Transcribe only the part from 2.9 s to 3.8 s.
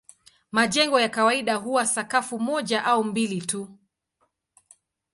mbili tu.